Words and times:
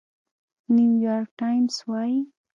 نيويارک 0.73 1.29
ټايمز 1.39 1.75
وايي، 1.89 2.19